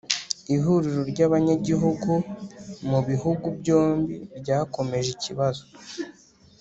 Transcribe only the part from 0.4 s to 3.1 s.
Ihuriro ryAbanyagihugu mu